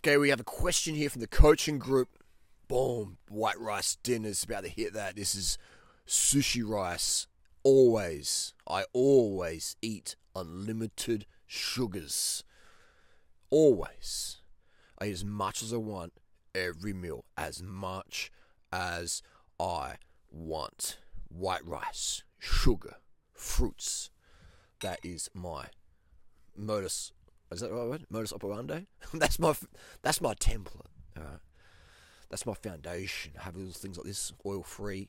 [0.00, 2.08] Okay, we have a question here from the coaching group.
[2.68, 5.14] Boom, white rice dinner's about to hit that.
[5.14, 5.58] This is
[6.06, 7.26] sushi rice.
[7.64, 12.44] Always, I always eat unlimited sugars.
[13.50, 14.38] Always.
[14.98, 16.14] I eat as much as I want
[16.54, 18.32] every meal, as much
[18.72, 19.20] as
[19.58, 19.96] I
[20.30, 20.96] want.
[21.28, 22.96] White rice, sugar,
[23.34, 24.08] fruits.
[24.80, 25.66] That is my
[26.56, 27.12] modus.
[27.52, 28.00] Is that right?
[28.10, 28.86] Modus operandi.
[29.14, 29.54] that's my
[30.02, 30.86] that's my template.
[32.30, 33.32] That's my foundation.
[33.38, 35.08] Have little things like this, oil free,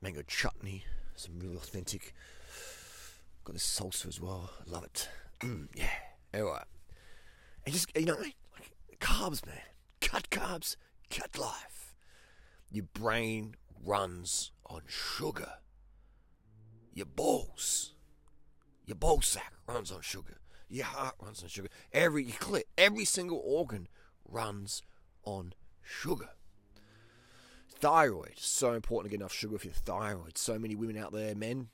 [0.00, 0.84] mango chutney,
[1.16, 2.14] some real authentic.
[3.44, 4.50] Got this salsa as well.
[4.64, 5.08] I love it.
[5.40, 5.90] Mm, yeah.
[6.32, 6.62] Anyway,
[7.66, 8.36] and just you know, like
[9.00, 9.56] carbs, man.
[10.00, 10.76] Cut carbs,
[11.10, 11.94] cut life.
[12.70, 15.54] Your brain runs on sugar.
[16.94, 17.94] Your balls,
[18.86, 20.38] your ball sack runs on sugar.
[20.72, 21.68] Your heart runs on sugar.
[21.92, 23.88] Every your clit, every single organ
[24.26, 24.82] runs
[25.22, 26.30] on sugar.
[27.68, 30.38] Thyroid, so important to get enough sugar for your thyroid.
[30.38, 31.68] So many women out there, men,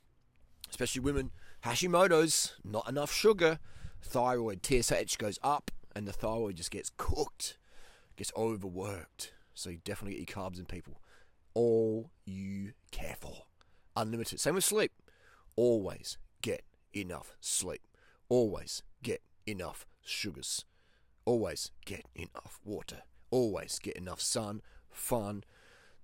[0.69, 1.31] especially women,
[1.63, 3.59] Hashimoto's, not enough sugar.
[4.01, 7.57] Thyroid, TSH goes up, and the thyroid just gets cooked,
[8.17, 9.31] gets overworked.
[9.53, 10.99] So you definitely get your carbs in people.
[11.53, 13.43] All you care for.
[13.95, 14.41] Unlimited.
[14.41, 14.91] Same with sleep.
[15.55, 17.81] Always get enough sleep.
[18.27, 20.65] Always get enough sugars.
[21.25, 23.03] Always get enough water.
[23.31, 25.43] Always get enough sun, fun,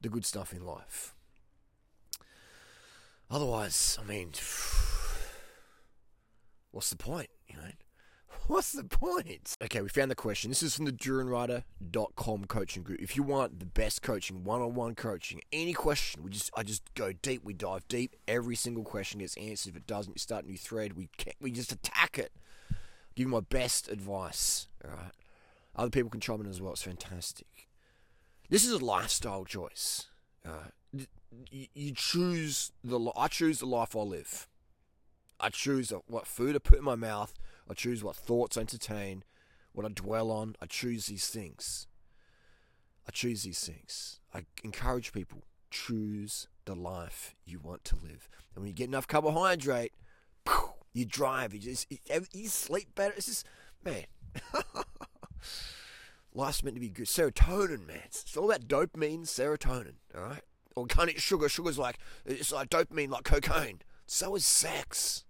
[0.02, 1.16] the good stuff in life.
[3.30, 4.32] Otherwise, I mean,
[6.72, 7.72] what's the point, you know?
[8.48, 9.56] What's the point?
[9.60, 10.52] Okay, we found the question.
[10.52, 13.02] This is from the DurianRider.com coaching group.
[13.02, 17.12] If you want the best coaching, one-on-one coaching, any question, we just I just go
[17.12, 17.44] deep.
[17.44, 18.16] We dive deep.
[18.28, 19.72] Every single question gets answered.
[19.72, 20.94] If it doesn't, you start a new thread.
[20.94, 21.10] We
[21.42, 22.32] we just attack it.
[23.16, 24.68] Give you my best advice.
[24.84, 25.12] All right.
[25.76, 26.74] Other people can chime in as well.
[26.74, 27.70] It's fantastic.
[28.50, 30.08] This is a lifestyle choice.
[30.46, 30.70] Uh,
[31.52, 33.12] you, choose the.
[33.16, 34.48] I choose the life I live.
[35.40, 37.34] I choose what food I put in my mouth.
[37.70, 39.24] I choose what thoughts I entertain,
[39.74, 40.56] what I dwell on.
[40.62, 41.88] I choose these things.
[43.08, 44.20] I choose these things.
[44.34, 48.30] I encourage people choose the life you want to live.
[48.54, 49.94] And when you get enough carbohydrate,
[50.96, 51.54] you drive.
[51.54, 53.14] You just you sleep better.
[53.16, 53.46] It's just
[53.84, 54.06] man.
[56.34, 57.06] Life's meant to be good.
[57.06, 58.00] Serotonin, man.
[58.06, 59.96] It's all about dopamine, serotonin.
[60.18, 60.42] All right.
[60.76, 61.48] Organic sugar.
[61.50, 63.82] Sugar's like it's like dopamine, like cocaine.
[64.08, 65.26] So is sex.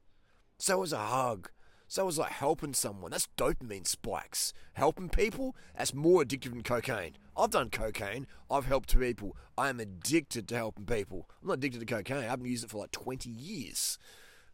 [0.59, 1.49] So is a hug.
[1.87, 3.11] So is like helping someone.
[3.11, 4.53] That's dopamine spikes.
[4.73, 7.13] Helping people, that's more addictive than cocaine.
[7.35, 8.27] I've done cocaine.
[8.49, 9.35] I've helped people.
[9.57, 11.27] I am addicted to helping people.
[11.41, 12.17] I'm not addicted to cocaine.
[12.17, 13.97] I haven't used it for like 20 years.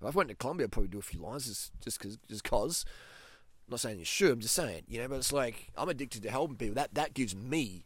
[0.01, 2.17] If I went to Colombia, I'd probably do a few lines just because.
[2.27, 2.85] Just cause.
[3.67, 4.31] I'm not saying you should.
[4.31, 5.07] I'm just saying, you know.
[5.07, 6.75] But it's like I'm addicted to helping people.
[6.75, 7.85] That that gives me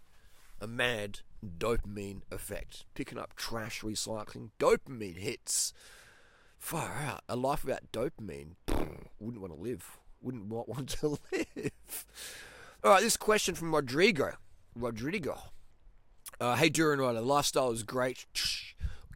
[0.62, 2.86] a mad dopamine effect.
[2.94, 5.74] Picking up trash, recycling, dopamine hits.
[6.58, 7.22] Far out.
[7.28, 8.56] A life without dopamine,
[9.20, 9.98] wouldn't want to live.
[10.22, 12.06] Wouldn't want to live.
[12.84, 14.34] All right, this question from Rodrigo.
[14.74, 15.40] Rodrigo.
[16.40, 18.25] Uh, hey, Durianrider, lifestyle is great.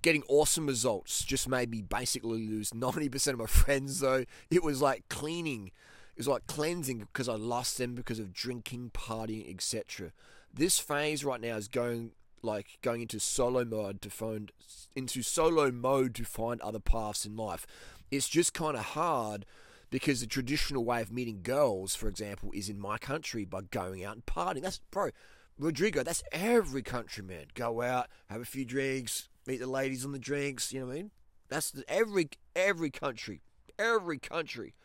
[0.02, 4.26] Getting awesome results just made me basically lose 90% of my friends, though.
[4.50, 5.68] It was like cleaning.
[6.16, 10.12] It was like cleansing because I lost them because of drinking, partying, etc.
[10.54, 12.12] This phase right now is going
[12.42, 14.52] like going into solo mode to find
[14.96, 17.68] into solo mode to find other paths in life.
[18.12, 19.46] It's just kind of hard
[19.90, 24.04] because the traditional way of meeting girls, for example, is in my country by going
[24.04, 24.62] out and partying.
[24.62, 25.10] That's bro,
[25.58, 26.04] Rodrigo.
[26.04, 27.48] That's every countryman.
[27.54, 30.72] Go out, have a few drinks, meet the ladies on the drinks.
[30.72, 31.12] You know what I mean?
[31.50, 33.42] That's the, every every country,
[33.78, 34.76] every country.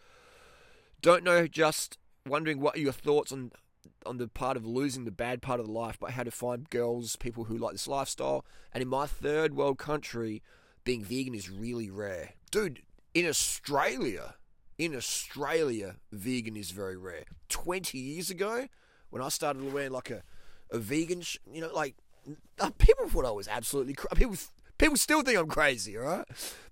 [1.01, 1.47] Don't know.
[1.47, 3.53] Just wondering what are your thoughts on
[4.07, 6.69] on the part of losing the bad part of the life, but how to find
[6.71, 8.45] girls, people who like this lifestyle.
[8.73, 10.43] And in my third world country,
[10.85, 12.31] being vegan is really rare.
[12.51, 12.83] Dude,
[13.15, 14.35] in Australia,
[14.79, 17.25] in Australia, vegan is very rare.
[17.49, 18.69] 20 years ago,
[19.11, 20.23] when I started wearing like a,
[20.71, 21.97] a vegan, sh- you know, like,
[22.59, 24.17] uh, people thought I was absolutely crazy.
[24.17, 24.37] People,
[24.79, 26.25] people still think I'm crazy, all right?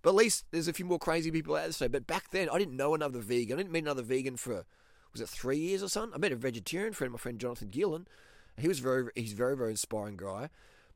[0.02, 1.88] But at least there's a few more crazy people out there.
[1.88, 3.54] But back then, I didn't know another vegan.
[3.54, 4.64] I didn't meet another vegan for
[5.12, 6.14] was it three years or something?
[6.14, 8.08] I met a vegetarian friend, my friend Jonathan Gillen.
[8.56, 10.49] He was very, he's a very, very inspiring guy.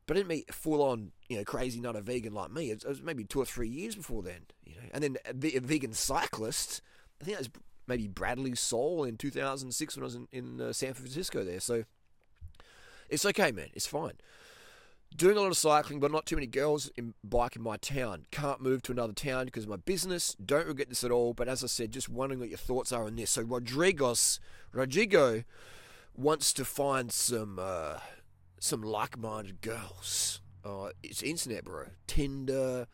[0.05, 2.71] But I didn't meet full on, you know, crazy not a vegan like me.
[2.71, 4.87] It was maybe two or three years before then, you know.
[4.93, 6.81] And then a vegan cyclist,
[7.21, 10.73] I think that was maybe Bradley Soul in 2006 when I was in, in uh,
[10.73, 11.59] San Francisco there.
[11.59, 11.83] So
[13.09, 13.69] it's okay, man.
[13.73, 14.13] It's fine.
[15.15, 18.25] Doing a lot of cycling, but not too many girls in bike in my town.
[18.29, 20.35] Can't move to another town because of my business.
[20.43, 21.33] Don't regret this at all.
[21.33, 23.31] But as I said, just wondering what your thoughts are on this.
[23.31, 24.39] So Rodriguez,
[24.71, 25.43] Rodrigo
[26.15, 27.99] wants to find some uh,
[28.59, 30.41] some like-minded girls.
[30.63, 31.85] Uh, it's internet, bro.
[32.05, 32.87] Tinder,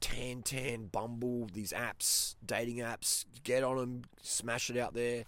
[0.00, 3.24] Tantan, Bumble, these apps, dating apps.
[3.42, 5.24] Get on them, smash it out there.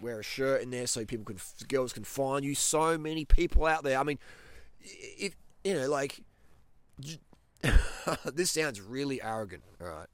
[0.00, 1.38] Wear a shirt in there so people can,
[1.68, 2.54] girls can find you.
[2.54, 3.98] So many people out there.
[3.98, 4.18] I mean,
[4.80, 5.34] if
[5.64, 6.20] you know, like,
[8.32, 9.62] this sounds really arrogant.
[9.80, 10.08] All right.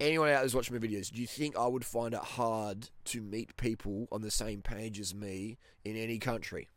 [0.00, 3.20] Anyone out there's watching my videos, do you think I would find it hard to
[3.20, 6.68] meet people on the same page as me in any country?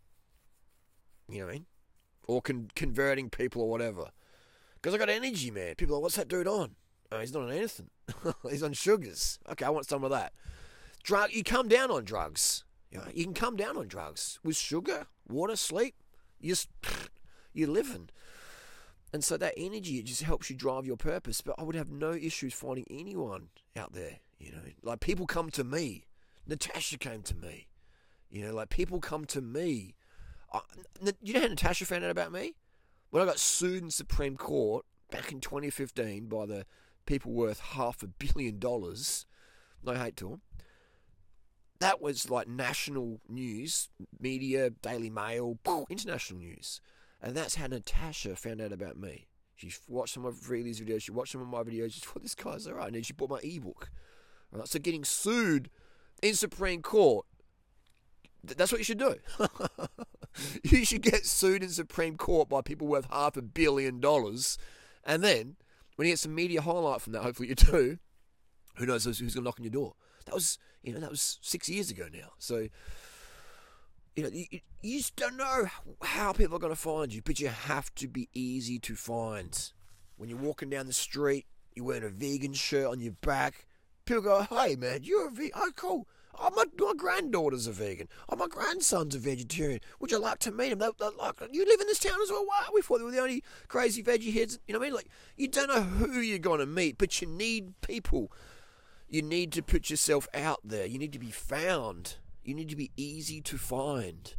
[1.30, 1.66] You know what I mean?
[2.28, 4.10] Or con- converting people or whatever.
[4.76, 5.76] Because I got energy, man.
[5.76, 6.76] People are like, what's that dude on?
[7.12, 7.90] Oh, he's not on anything.
[8.50, 9.38] he's on sugars.
[9.52, 10.34] Okay, I want some of that.
[11.04, 12.64] Drug, you come down on drugs.
[12.90, 15.96] You, know, you can come down on drugs with sugar, water, sleep.
[16.40, 16.70] You just,
[17.54, 18.10] you're living.
[19.14, 21.42] And so that energy, it just helps you drive your purpose.
[21.42, 24.20] But I would have no issues finding anyone out there.
[24.40, 26.06] You know, like people come to me.
[26.48, 27.68] Natasha came to me.
[28.30, 29.96] You know, like people come to me.
[30.54, 30.62] I,
[31.22, 32.56] you know how Natasha found out about me?
[33.10, 36.66] When I got sued in Supreme Court back in 2015 by the
[37.06, 39.26] people worth half a billion dollars.
[39.84, 40.42] No hate to them.
[41.80, 43.90] That was like national news,
[44.20, 45.58] media, Daily Mail,
[45.90, 46.80] international news.
[47.22, 49.28] And that's how Natasha found out about me.
[49.56, 52.34] She watched some of Freelee's videos, she watched some of my videos, she thought this
[52.34, 53.92] guy's alright, and then she bought my ebook.
[54.52, 55.70] Right, so getting sued
[56.24, 57.26] in Supreme Court,
[58.44, 59.16] that's what you should do.
[60.64, 64.58] you should get sued in Supreme Court by people worth half a billion dollars,
[65.04, 65.58] and then
[65.96, 68.00] when you get some media highlight from that, hopefully you do.
[68.78, 69.94] Who knows who's going to knock on your door?
[70.26, 72.32] That was, you know, that was six years ago now.
[72.40, 72.70] So
[74.16, 74.46] you know, you,
[74.82, 75.68] you just don't know
[76.04, 79.72] how people are going to find you, but you have to be easy to find.
[80.18, 83.66] When you're walking down the street, you're wearing a vegan shirt on your back,
[84.06, 85.52] people go, hey man, you're a vegan.
[85.56, 86.08] Oh, cool.
[86.40, 88.08] Oh, my, my granddaughter's a vegan.
[88.30, 89.82] Oh, my grandson's a vegetarian.
[90.00, 90.80] Would you like to meet him?
[90.80, 92.46] They, they, like, you live in this town as well.
[92.46, 92.68] Why?
[92.74, 94.58] We thought they were the only crazy veggie heads.
[94.66, 94.96] You know what I mean?
[94.96, 98.32] Like, you don't know who you're going to meet, but you need people.
[99.10, 100.86] You need to put yourself out there.
[100.86, 102.16] You need to be found.
[102.44, 104.34] You need to be easy to find.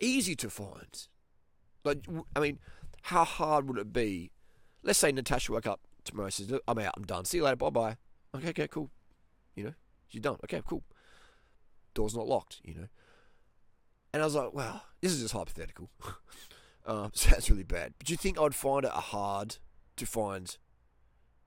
[0.00, 1.08] Easy to find.
[1.84, 2.04] Like,
[2.36, 2.58] I mean,
[3.02, 4.30] how hard would it be?
[4.82, 7.24] Let's say Natasha woke up tomorrow and says, I'm out, I'm done.
[7.24, 7.96] See you later, bye bye.
[8.34, 8.90] Okay, okay, cool.
[9.54, 9.74] You know,
[10.08, 10.36] she's done.
[10.44, 10.82] Okay, cool.
[11.94, 12.86] Door's not locked, you know.
[14.12, 15.90] And I was like, wow, this is just hypothetical.
[16.86, 17.94] uh, sounds really bad.
[17.98, 19.56] But do you think I'd find it hard
[19.96, 20.56] to find,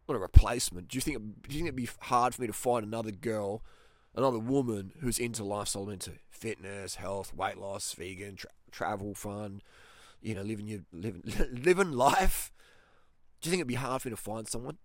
[0.07, 0.89] not a replacement?
[0.89, 3.63] Do you think, do you think it'd be hard for me to find another girl
[4.15, 9.62] another woman who's into lifestyle, into fitness, health, weight loss, vegan, tra- travel, fun,
[10.21, 12.51] you know, living your living living life.
[13.42, 14.77] Do you think it'd be hard for me to find someone?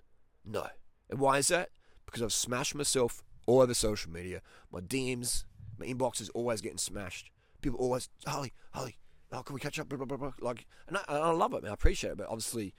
[0.44, 0.66] No.
[1.10, 1.70] And why is that?
[2.06, 4.42] Because I've smashed myself all over social media.
[4.72, 5.44] My DMs,
[5.78, 7.30] my inbox is always getting smashed.
[7.62, 8.98] People always, Holly, Holly,
[9.32, 9.88] oh, can we catch up?
[9.88, 10.32] Blah, blah, blah, blah.
[10.40, 11.70] Like, and I, and I love it, man.
[11.70, 12.74] I appreciate it, but obviously,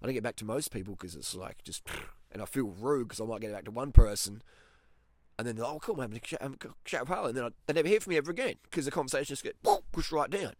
[0.00, 1.86] I don't get back to most people because it's like just,
[2.30, 4.42] and I feel rude because I might get back to one person
[5.38, 6.42] and then they're like, oh, cool, man, chat,
[6.84, 7.28] chat with Harley.
[7.28, 9.58] And then I, they never hear from me ever again because the conversation just gets
[9.92, 10.54] pushed right down.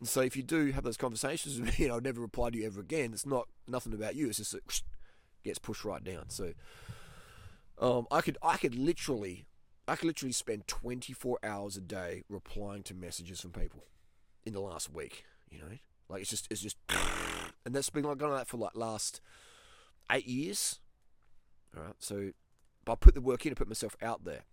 [0.00, 2.58] And so if you do have those conversations with me and I'll never reply to
[2.58, 4.28] you ever again, it's not nothing about you.
[4.28, 4.62] It's just it
[5.44, 6.30] gets pushed right down.
[6.30, 6.52] So
[7.78, 9.46] um, I could I could literally
[9.86, 13.84] I could literally spend 24 hours a day replying to messages from people
[14.44, 15.24] in the last week.
[15.50, 16.76] You know, like it's just it's just,
[17.64, 19.20] and that's been like going on that for like last
[20.10, 20.80] eight years.
[21.76, 22.30] All right, so
[22.86, 24.44] but I put the work in and put myself out there.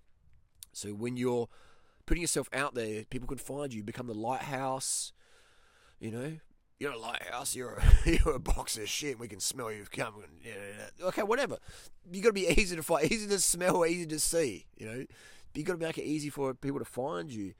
[0.73, 1.47] So when you're
[2.05, 3.83] putting yourself out there, people can find you.
[3.83, 5.13] Become the lighthouse.
[5.99, 6.33] You know,
[6.79, 7.55] you're a lighthouse.
[7.55, 9.19] You're a, you're a box of shit.
[9.19, 10.23] We can smell you coming.
[11.01, 11.59] Okay, whatever.
[12.11, 14.65] You got to be easy to find, easy to smell, easy to see.
[14.75, 15.05] You know,
[15.53, 17.53] you got to make it easy for people to find you.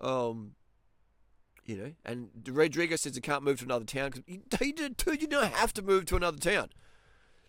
[0.00, 0.56] Um,
[1.64, 5.14] you know, and Rodrigo says he can't move to another town because too.
[5.20, 6.70] You don't have to move to another town.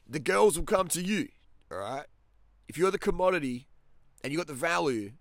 [0.07, 1.29] The girls will come to you.
[1.71, 2.05] All right
[2.67, 3.67] if you're the commodity
[4.23, 5.13] and you got the value and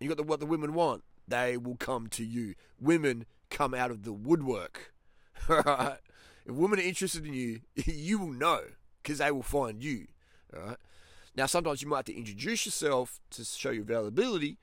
[0.00, 2.54] you got the, what the women want, they will come to you.
[2.80, 4.92] Women come out of the woodwork.
[5.50, 5.98] Alright?
[6.44, 8.62] If women are interested in you, you will know
[9.02, 10.06] because they will find you.
[10.54, 10.78] Alright?
[11.34, 14.58] Now, sometimes you might have to introduce yourself to show your availability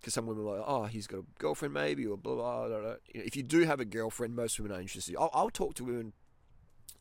[0.00, 2.80] because some women are like, oh, he's got a girlfriend maybe, or blah, blah, blah,
[2.80, 2.94] blah.
[3.12, 5.16] You know, if you do have a girlfriend, most women are interested.
[5.16, 6.12] I'll, I'll talk to women,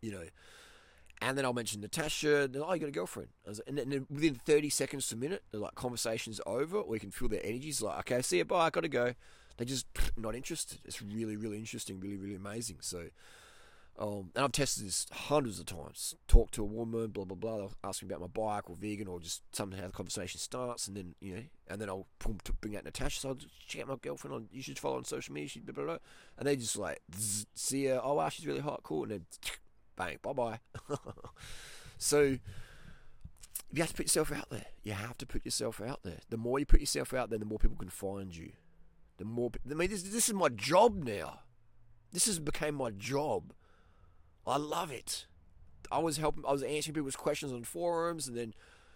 [0.02, 0.24] you know,
[1.22, 2.44] and then I'll mention Natasha.
[2.44, 3.30] And oh, you got a girlfriend.
[3.68, 7.12] and, then, within 30 seconds to a minute, the like conversation's over, or you can
[7.12, 7.70] feel their energy.
[7.70, 9.14] It's like, okay, see you, bye, I gotta go.
[9.58, 10.80] They're just not interested.
[10.86, 12.78] It's really, really interesting, really, really amazing.
[12.82, 13.08] So,
[13.98, 16.16] Um, and I've tested this hundreds of times.
[16.30, 17.58] Talk to a woman, blah blah blah.
[17.58, 20.96] They'll ask me about my bike or vegan or just somehow the conversation starts, and
[20.96, 22.08] then you know, and then I'll
[22.62, 23.20] bring out Natasha.
[23.20, 24.48] So I'll check out my girlfriend on.
[24.54, 25.50] You should follow on social media.
[25.50, 25.98] She blah blah blah.
[26.38, 27.02] And they just like
[27.56, 28.00] see her.
[28.02, 29.04] Oh wow, she's really hot, cool.
[29.04, 29.26] And then
[30.00, 30.60] bang, bye bye.
[31.98, 32.38] so
[33.72, 34.66] you have to put yourself out there.
[34.84, 36.20] You have to put yourself out there.
[36.30, 38.54] The more you put yourself out there, the more people can find you.
[39.18, 41.42] The more I mean, this, this is my job now.
[42.12, 43.54] This has became my job.
[44.48, 45.26] I love it.
[45.92, 46.46] I was helping.
[46.48, 48.54] I was answering people's questions on forums, and then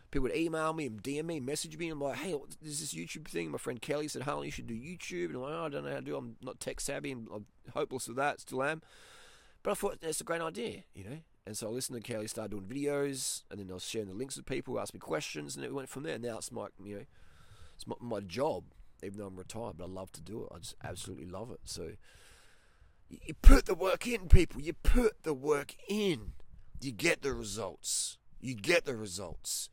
[0.10, 1.90] people would email me and DM me, message me.
[1.90, 3.52] I'm like, hey, there's this YouTube thing.
[3.52, 5.26] My friend Kelly said, Harley, you should do YouTube.
[5.26, 6.16] And I'm like, oh, I don't know how to do.
[6.16, 8.40] I'm not tech savvy, and I'm hopeless with that.
[8.40, 8.82] Still am.
[9.64, 11.18] But I thought that's a great idea, you know.
[11.46, 14.14] And so I listened to Kelly, started doing videos, and then I was sharing the
[14.14, 16.18] links with people, asked me questions, and it went from there.
[16.18, 17.06] Now it's my, you know,
[17.76, 18.64] it's my, my job,
[19.02, 19.78] even though I'm retired.
[19.78, 20.50] But I love to do it.
[20.54, 21.62] I just absolutely love it.
[21.66, 21.92] So
[23.10, 24.62] you put the work in, people.
[24.62, 26.34] You put the work in.
[26.82, 28.18] You get the results.
[28.42, 29.70] You get the results.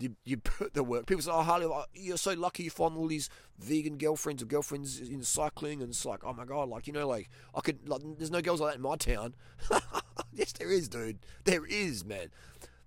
[0.00, 1.06] You, you put the work.
[1.06, 3.28] People say, "Oh, Harley, oh, you're so lucky you find all these
[3.58, 7.08] vegan girlfriends or girlfriends in cycling," and it's like, "Oh my god, like you know,
[7.08, 9.34] like I could, like, there's no girls like that in my town."
[10.32, 11.18] yes, there is, dude.
[11.44, 12.28] There is, man.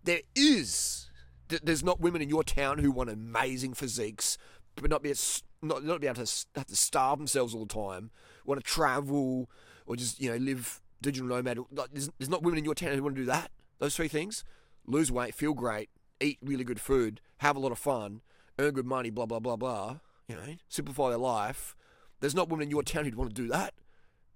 [0.03, 1.09] There is.
[1.49, 4.37] There's not women in your town who want amazing physiques,
[4.75, 5.13] but not be
[5.61, 8.11] not not be able to have to starve themselves all the time.
[8.45, 9.49] Want to travel,
[9.85, 11.59] or just you know live digital nomad.
[11.91, 13.51] There's, there's not women in your town who want to do that.
[13.79, 14.45] Those three things:
[14.87, 15.89] lose weight, feel great,
[16.21, 18.21] eat really good food, have a lot of fun,
[18.59, 19.97] earn good money, blah blah blah blah.
[20.27, 21.75] You know, simplify their life.
[22.19, 23.73] There's not women in your town who'd want to do that.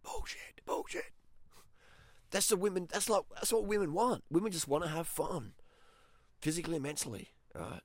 [0.04, 1.12] Bullshit, bullshit.
[2.32, 2.88] That's the women.
[2.92, 4.24] That's like that's what women want.
[4.30, 5.54] Women just want to have fun,
[6.42, 7.30] physically and mentally.
[7.54, 7.82] Right?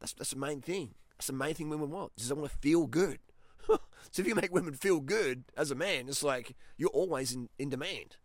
[0.00, 0.94] That's that's the main thing.
[1.16, 2.12] That's the main thing women want.
[2.16, 3.18] They want to feel good.
[3.68, 3.78] so
[4.16, 7.70] if you make women feel good as a man, it's like you're always in, in
[7.70, 8.16] demand.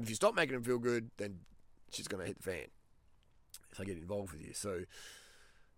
[0.00, 1.40] If you stop making them feel good, then
[1.90, 2.66] she's going to hit the fan
[3.72, 4.52] if I get involved with you.
[4.52, 4.82] So,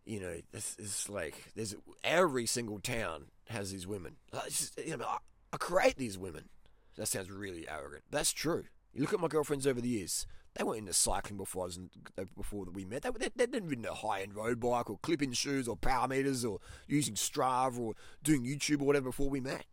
[0.04, 4.16] you know, it's, it's like there's every single town has these women.
[4.46, 5.18] Just, you know, I,
[5.52, 6.48] I create these women.
[6.96, 8.04] That sounds really arrogant.
[8.10, 8.64] That's true.
[8.92, 10.26] You look at my girlfriends over the years.
[10.54, 13.02] They weren't into cycling before I was in, uh, before that we met.
[13.02, 16.06] They, they, they didn't ridden a high end road bike or clipping shoes or power
[16.06, 19.64] meters or using Strava or doing YouTube or whatever before we met.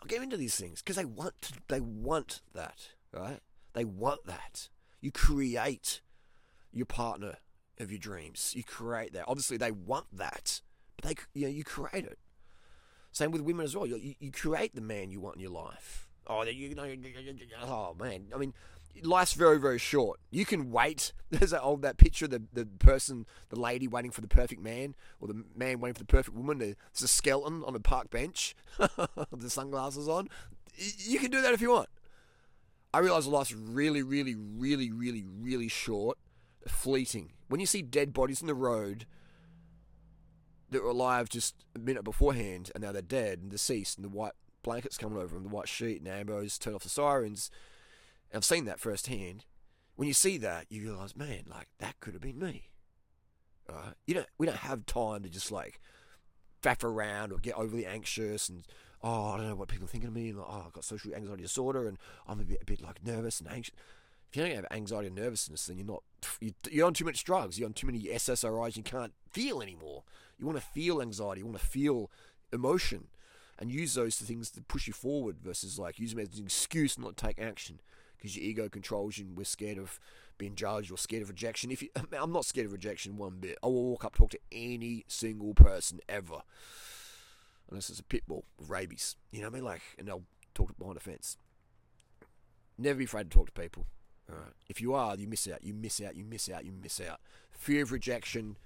[0.00, 3.40] I get into these things because they want they want that, right?
[3.72, 4.68] They want that.
[5.00, 6.00] You create
[6.72, 7.36] your partner
[7.78, 8.52] of your dreams.
[8.54, 9.24] You create that.
[9.28, 10.60] Obviously, they want that,
[10.96, 12.18] but they you know you create it.
[13.12, 13.86] Same with women as well.
[13.86, 16.08] You, you create the man you want in your life.
[16.26, 16.74] Oh, you
[17.62, 18.26] oh man.
[18.34, 18.52] I mean,
[19.02, 20.20] life's very very short.
[20.30, 21.12] You can wait.
[21.30, 24.60] There's that old that picture of the the person, the lady waiting for the perfect
[24.60, 26.58] man, or the man waiting for the perfect woman.
[26.58, 30.28] There's a skeleton on a park bench, with the sunglasses on.
[30.76, 31.88] You can do that if you want.
[32.92, 36.18] I realize life's really, really, really, really, really short,
[36.70, 37.32] fleeting.
[37.48, 39.06] When you see dead bodies in the road
[40.70, 44.08] that were alive just a minute beforehand, and now they're dead and deceased, and the
[44.08, 44.32] white
[44.62, 47.50] blankets coming over them, the white sheet, and ambos turn off the sirens
[48.36, 49.44] I've seen that firsthand.
[49.96, 52.68] When you see that, you realise, man, like that could have been me.
[53.68, 53.94] Right?
[54.06, 54.26] You don't.
[54.38, 55.80] We don't have time to just like
[56.62, 58.64] faff around or get overly anxious and
[59.02, 60.28] oh, I don't know what people are thinking of me.
[60.28, 63.04] And like, oh, I've got social anxiety disorder and I'm a bit, a bit like
[63.04, 63.74] nervous and anxious.
[64.30, 66.02] If you don't have anxiety and nervousness, then you're not.
[66.70, 67.58] You're on too much drugs.
[67.58, 68.76] You're on too many SSRIs.
[68.76, 70.02] You can't feel anymore.
[70.38, 71.40] You want to feel anxiety.
[71.40, 72.10] You want to feel
[72.52, 73.08] emotion,
[73.58, 76.44] and use those to things to push you forward versus like use them as an
[76.44, 77.80] excuse not to take action
[78.16, 80.00] because your ego controls you and we're scared of
[80.38, 81.70] being judged or scared of rejection.
[81.70, 83.58] If you, I'm not scared of rejection one bit.
[83.62, 86.42] I will walk up talk to any single person ever,
[87.70, 89.16] unless it's a pit bull with rabies.
[89.30, 89.64] You know what I mean?
[89.64, 91.36] Like, and they'll talk behind a fence.
[92.78, 93.86] Never be afraid to talk to people.
[94.28, 94.52] Right.
[94.68, 95.62] If you are, you miss out.
[95.62, 96.16] You miss out.
[96.16, 96.64] You miss out.
[96.64, 97.20] You miss out.
[97.52, 98.56] Fear of rejection.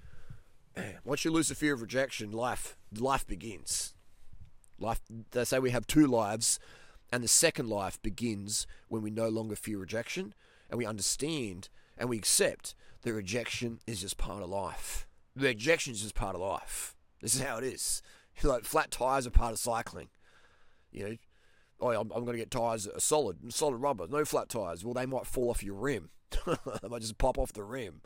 [1.05, 3.95] Once you lose the fear of rejection, life life begins.
[4.79, 5.00] Life.
[5.33, 6.59] They say we have two lives.
[7.12, 10.33] And the second life begins when we no longer fear rejection
[10.71, 15.07] and we understand and we accept that rejection is just part of life.
[15.37, 16.95] Rejection is just part of life.
[17.21, 18.02] This is how it is.
[18.43, 20.09] Like flat tires are part of cycling.
[20.90, 21.17] You know,
[21.80, 24.84] oh, I'm, I'm going to get are solid, solid rubber, no flat tires.
[24.84, 26.10] Well, they might fall off your rim.
[26.46, 28.02] they might just pop off the rim.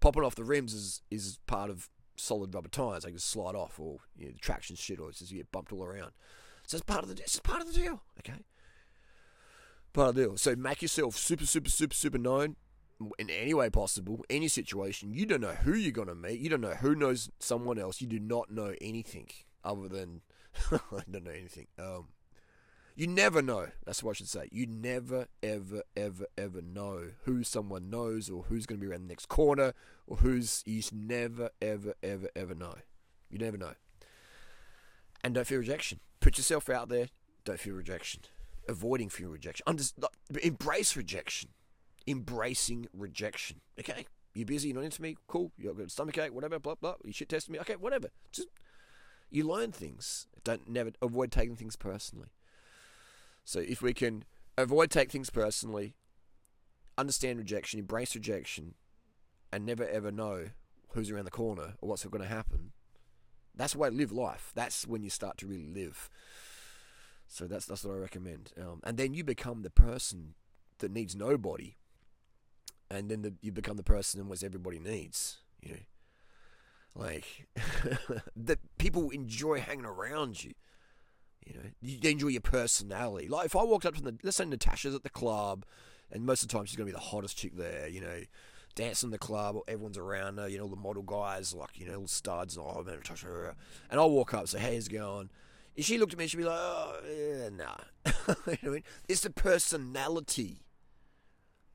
[0.00, 3.04] Popping off the rims is, is part of solid rubber tires.
[3.04, 5.52] They can slide off, or you know, the traction shit, or it's just you get
[5.52, 6.12] bumped all around.
[6.66, 8.02] So it's part of the it's part of the deal.
[8.18, 8.40] Okay.
[9.92, 10.36] Part of the deal.
[10.36, 12.56] So make yourself super, super, super, super known
[13.18, 15.12] in any way possible, any situation.
[15.12, 16.40] You don't know who you're gonna meet.
[16.40, 18.00] You don't know who knows someone else.
[18.00, 19.28] You do not know anything
[19.64, 20.22] other than
[20.72, 21.66] I don't know anything.
[21.78, 22.08] Um,
[22.94, 23.68] You never know.
[23.86, 24.48] That's what I should say.
[24.52, 29.04] You never, ever, ever, ever know who someone knows or who's going to be around
[29.04, 29.72] the next corner
[30.06, 30.62] or who's.
[30.66, 32.74] You just never, ever, ever, ever know.
[33.30, 33.72] You never know.
[35.24, 36.00] And don't fear rejection.
[36.20, 37.08] Put yourself out there.
[37.44, 38.22] Don't fear rejection.
[38.68, 39.64] Avoiding fear rejection.
[40.42, 41.50] Embrace rejection.
[42.06, 43.60] Embracing rejection.
[43.80, 44.06] Okay?
[44.34, 45.52] You're busy, you're not into me, cool.
[45.58, 46.94] You've got a stomach ache, whatever, blah, blah.
[47.04, 48.08] You shit testing me, okay, whatever.
[48.32, 48.48] Just
[49.30, 50.26] you learn things.
[50.44, 52.28] Don't never avoid taking things personally.
[53.44, 54.24] So if we can
[54.56, 55.94] avoid take things personally,
[56.96, 58.74] understand rejection, embrace rejection,
[59.52, 60.50] and never ever know
[60.90, 62.72] who's around the corner or what's going to happen,
[63.54, 64.52] that's the way to live life.
[64.54, 66.08] That's when you start to really live.
[67.26, 68.52] So that's that's what I recommend.
[68.60, 70.34] Um, and then you become the person
[70.78, 71.76] that needs nobody,
[72.90, 75.38] and then the, you become the person in that everybody needs.
[75.62, 75.80] You know,
[76.94, 77.48] like
[78.36, 80.52] that people enjoy hanging around you.
[81.46, 83.28] You know, you enjoy your personality.
[83.28, 85.64] Like if I walked up to the, let's say Natasha's at the club,
[86.10, 87.88] and most of the time she's gonna be the hottest chick there.
[87.88, 88.20] You know,
[88.74, 90.48] dancing in the club, everyone's around her.
[90.48, 92.56] You know, the model guys, like you know, all studs.
[92.56, 93.54] And, oh man, Natasha.
[93.90, 95.30] And I'll walk up, say, "Hey, how's it going?"
[95.74, 97.76] If she looked at me, she'd be like, "Oh, yeah, nah."
[98.28, 98.84] you know I mean?
[99.08, 100.66] It's the personality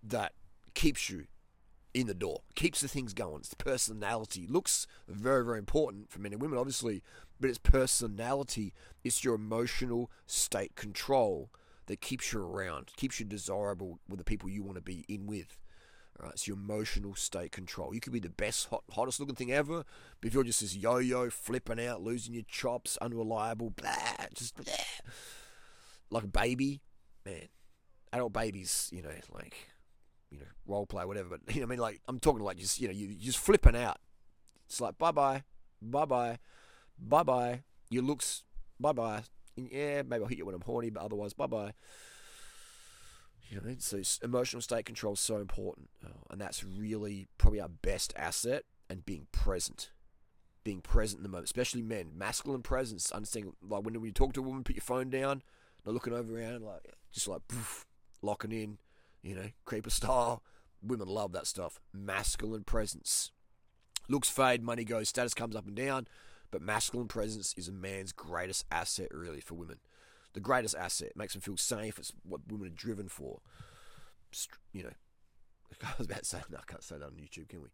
[0.04, 0.34] that
[0.74, 1.26] keeps you
[2.00, 3.40] in the door, keeps the things going.
[3.40, 4.46] It's personality.
[4.48, 7.02] Looks very, very important for men and women, obviously,
[7.40, 8.72] but it's personality.
[9.04, 11.50] It's your emotional state control
[11.88, 15.26] that keeps you around, keeps you desirable with the people you want to be in
[15.26, 15.58] with.
[16.20, 17.94] Right, it's your emotional state control.
[17.94, 19.84] You could be the best, hot, hottest looking thing ever,
[20.20, 23.92] but if you're just this yo-yo, flipping out, losing your chops, unreliable, blah,
[24.34, 24.74] just blah,
[26.10, 26.82] like a baby,
[27.26, 27.50] man.
[28.14, 29.70] Adult babies, you know, like
[30.32, 31.30] you know, role play, whatever.
[31.30, 33.76] But you know, I mean, like I'm talking like just you know, you just flipping
[33.76, 33.98] out.
[34.66, 35.44] It's like bye bye,
[35.82, 36.40] bye bye,
[37.00, 37.64] bye bye.
[37.90, 38.44] Your looks,
[38.80, 39.24] bye bye.
[39.56, 41.74] Yeah, maybe I'll hit you when I'm horny, but otherwise, bye bye.
[43.50, 47.70] You know, so emotional state control is so important, uh, and that's really probably our
[47.70, 48.64] best asset.
[48.90, 49.92] And being present,
[50.64, 53.12] being present in the moment, especially men, masculine presence.
[53.12, 55.42] Understanding, like when you talk to a woman, put your phone down,
[55.86, 57.86] not looking over around, like just like poof,
[58.22, 58.78] locking in
[59.22, 60.44] you know, creeper style.
[60.82, 61.80] Women love that stuff.
[61.94, 63.32] Masculine presence.
[64.10, 66.08] Looks fade, money goes, status comes up and down,
[66.50, 69.80] but masculine presence is a man's greatest asset, really, for women.
[70.34, 71.12] The greatest asset.
[71.16, 72.00] Makes them feel safe.
[72.00, 73.42] It's what women are driven for.
[74.72, 74.94] You know,
[75.84, 77.70] I was about to say, no, I can't say that on YouTube, can we?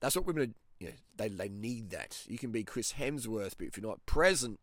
[0.00, 2.22] That's what women are, you know, they, they need that.
[2.26, 4.60] You can be Chris Hemsworth, but if you're not present,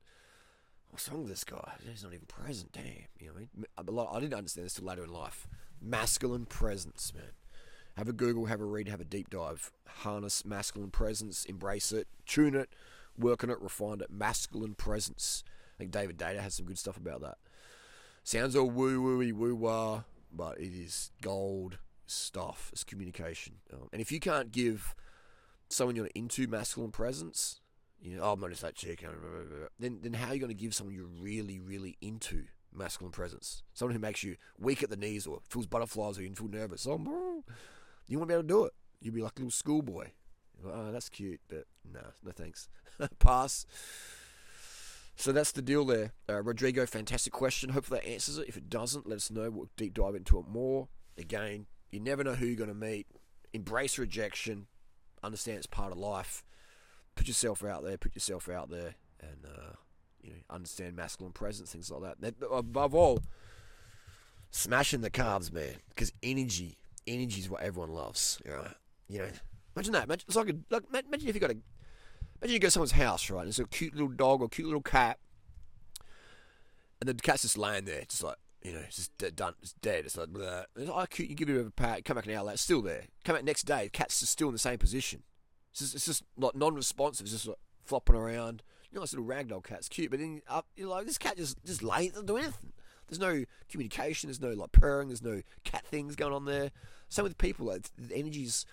[0.93, 1.73] what's wrong with this guy?
[1.89, 2.83] He's not even present, damn.
[3.19, 4.07] You know what I mean?
[4.15, 5.47] I didn't understand this till later in life
[5.81, 7.31] masculine presence, man.
[7.97, 9.71] Have a Google, have a read, have a deep dive.
[9.87, 12.69] Harness masculine presence, embrace it, tune it,
[13.17, 14.09] work on it, refine it.
[14.09, 15.43] Masculine presence.
[15.75, 17.37] I think David Deida has some good stuff about that.
[18.23, 22.69] Sounds all woo wooey woo wah, but it is gold stuff.
[22.71, 23.55] It's communication.
[23.71, 24.95] Um, and if you can't give
[25.69, 27.59] someone you're into masculine presence,
[28.03, 29.03] you know, oh, I'm not just that chick,
[29.79, 32.43] then then how are you going to give someone you're really, really into
[32.75, 33.63] masculine presence.
[33.73, 36.87] Someone who makes you weak at the knees or feels butterflies or you feel nervous.
[36.87, 37.43] Oh,
[38.07, 38.73] you want to be able to do it.
[39.01, 40.07] You'd be like a little schoolboy.
[40.65, 42.67] Oh, that's cute, but no, no thanks.
[43.19, 43.65] Pass.
[45.15, 46.13] So that's the deal there.
[46.27, 47.69] Uh, Rodrigo, fantastic question.
[47.69, 48.47] Hopefully that answers it.
[48.47, 49.49] If it doesn't, let us know.
[49.49, 50.87] We'll deep dive into it more.
[51.17, 53.07] Again, you never know who you're going to meet.
[53.53, 54.67] Embrace rejection.
[55.21, 56.43] Understand it's part of life.
[57.15, 57.97] Put yourself out there.
[57.97, 58.95] Put yourself out there.
[59.21, 59.73] And uh,
[60.21, 62.35] you know, understand masculine presence, things like that.
[62.51, 63.19] Above all,
[64.51, 68.41] smashing the carbs, man, because energy, energy is what everyone loves.
[68.45, 68.67] You know,
[69.09, 69.27] you know
[69.75, 70.05] imagine that.
[70.05, 71.57] Imagine, it's like, a, like imagine if you got a,
[72.41, 73.39] imagine you go to someone's house, right?
[73.39, 75.19] And there's a cute little dog or cute little cat,
[76.99, 79.73] and the cat's just laying there, just like you know, it's just dead, done, it's
[79.73, 80.05] dead.
[80.05, 80.29] It's like.
[80.77, 81.29] It's like, oh, cute.
[81.29, 83.03] You give it a pat, come back an hour later, still there.
[83.25, 85.23] Come back next day, the cat's still in the same position.
[85.73, 87.25] It's just, it's just like non-responsive.
[87.25, 90.41] It's just like flopping around You know, nice little ragdoll cat's cute, but then
[90.75, 92.73] you're like, this cat just just lays, doesn't do anything.
[93.07, 94.27] There's no communication.
[94.27, 95.07] There's no like purring.
[95.07, 96.69] There's no cat things going on there.
[97.09, 97.65] Same with people.
[97.65, 98.67] Like, the energy's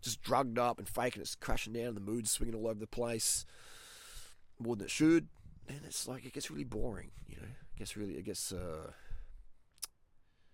[0.00, 1.86] just drugged up and fake, and it's crashing down.
[1.88, 3.44] And the mood's swinging all over the place
[4.60, 5.26] more than it should,
[5.68, 7.10] and it's like it gets really boring.
[7.26, 8.52] You know, it gets really, it gets.
[8.52, 8.92] Uh,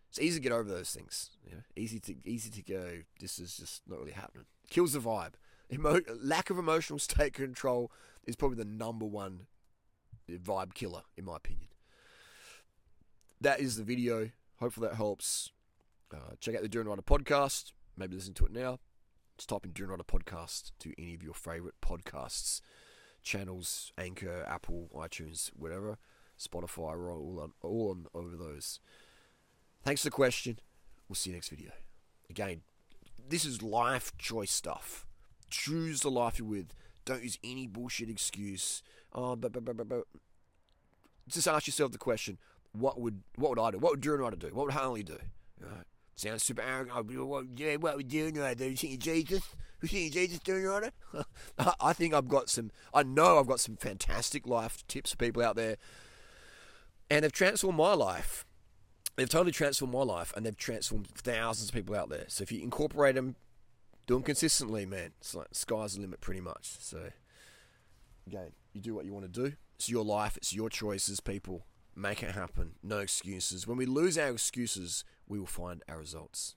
[0.08, 1.30] it's easy to get over those things.
[1.44, 3.00] You know, easy to easy to go.
[3.20, 4.46] This is just not really happening.
[4.70, 5.34] Kills the vibe.
[5.72, 7.90] Emo- lack of emotional state control
[8.26, 9.46] is probably the number one
[10.30, 11.68] vibe killer, in my opinion.
[13.40, 14.30] That is the video.
[14.60, 15.50] Hopefully that helps.
[16.12, 17.72] Uh, check out the Durianrider podcast.
[17.96, 18.78] Maybe listen to it now.
[19.36, 22.60] Just type in Durianrider podcast to any of your favorite podcasts
[23.24, 25.98] channels, Anchor, Apple, iTunes, whatever.
[26.38, 28.80] Spotify, we're all on, all on over those.
[29.82, 30.58] Thanks for the question.
[31.08, 31.70] We'll see you next video.
[32.28, 32.62] Again,
[33.28, 35.06] this is life choice stuff.
[35.50, 36.74] Choose the life you're with.
[37.04, 38.82] Don't use any bullshit excuse.
[39.12, 40.04] Oh, but, but, but, but, but.
[41.28, 42.38] Just ask yourself the question:
[42.72, 43.78] What would what would I do?
[43.78, 44.54] What would Drew and I do?
[44.54, 45.18] What would Harley do?
[45.60, 45.84] Right?
[46.16, 47.08] Sounds super arrogant.
[47.08, 48.66] Be, what, yeah, what would Drew and I do?
[48.66, 49.42] You think Jesus?
[49.82, 50.92] You think Jesus doing right?
[51.80, 52.70] I think I've got some.
[52.94, 55.76] I know I've got some fantastic life tips for people out there,
[57.10, 58.46] and they've transformed my life.
[59.16, 62.24] They've totally transformed my life, and they've transformed thousands of people out there.
[62.28, 63.36] So if you incorporate them,
[64.06, 65.12] do them consistently, man.
[65.20, 66.76] It's like sky's the limit, pretty much.
[66.80, 67.10] So
[68.26, 69.56] again, you do what you want to do.
[69.76, 70.36] It's your life.
[70.36, 71.66] It's your choices, people.
[71.96, 72.72] Make it happen.
[72.82, 73.66] No excuses.
[73.66, 76.56] When we lose our excuses, we will find our results.